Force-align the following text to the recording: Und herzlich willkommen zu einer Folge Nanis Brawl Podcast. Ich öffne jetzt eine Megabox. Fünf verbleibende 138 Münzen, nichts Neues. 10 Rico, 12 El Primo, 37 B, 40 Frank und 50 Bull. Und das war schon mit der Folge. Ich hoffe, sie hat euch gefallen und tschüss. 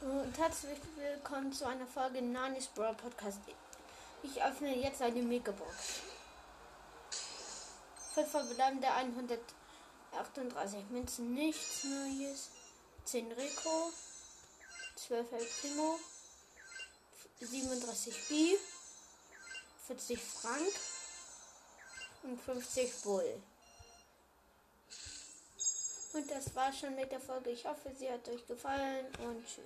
Und 0.00 0.38
herzlich 0.38 0.78
willkommen 0.96 1.52
zu 1.52 1.68
einer 1.68 1.86
Folge 1.86 2.22
Nanis 2.22 2.68
Brawl 2.68 2.94
Podcast. 2.94 3.38
Ich 4.22 4.42
öffne 4.42 4.74
jetzt 4.74 5.02
eine 5.02 5.20
Megabox. 5.20 6.00
Fünf 8.14 8.30
verbleibende 8.30 8.90
138 8.90 10.88
Münzen, 10.88 11.34
nichts 11.34 11.84
Neues. 11.84 12.48
10 13.04 13.30
Rico, 13.32 13.92
12 14.96 15.32
El 15.32 15.46
Primo, 15.60 15.98
37 17.40 18.28
B, 18.28 18.56
40 19.86 20.18
Frank 20.18 20.72
und 22.22 22.40
50 22.40 23.02
Bull. 23.02 23.42
Und 26.12 26.30
das 26.30 26.54
war 26.54 26.72
schon 26.72 26.96
mit 26.96 27.12
der 27.12 27.20
Folge. 27.20 27.50
Ich 27.50 27.64
hoffe, 27.66 27.92
sie 27.96 28.10
hat 28.10 28.28
euch 28.28 28.46
gefallen 28.46 29.06
und 29.18 29.46
tschüss. 29.46 29.64